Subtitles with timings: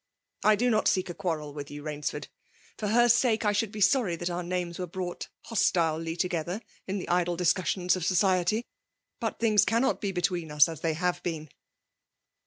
[0.43, 2.27] I do i^ot seek a quarrel with you^ Rainsford.
[2.75, 6.97] For her sake, I should be sorry that our names were brought hostilely together in
[6.97, 8.65] the idle discussions of society.
[9.19, 11.49] But things cannot be between us as they have been."